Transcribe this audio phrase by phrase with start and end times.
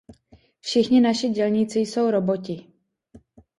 [0.59, 2.65] Všichni naši dělníci jsou roboti.